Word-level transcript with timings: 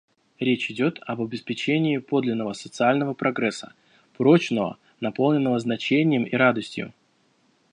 Речь 0.39 0.71
идет 0.71 0.99
об 1.05 1.21
обеспечении 1.21 1.99
подлинного 1.99 2.53
социального 2.53 3.13
прогресса,— 3.13 3.73
прочного, 4.17 4.79
наполненного 4.99 5.59
значением 5.59 6.23
и 6.23 6.35
радостью. 6.35 6.91